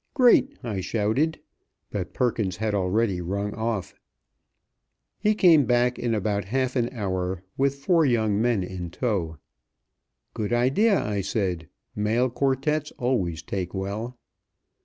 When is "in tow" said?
8.63-9.37